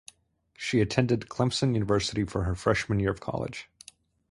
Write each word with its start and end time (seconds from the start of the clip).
She 0.57 0.81
attended 0.81 1.29
Clemson 1.29 1.75
University 1.75 2.23
for 2.23 2.45
her 2.45 2.55
freshman 2.55 2.99
year 2.99 3.11
of 3.11 3.19
college. 3.19 3.69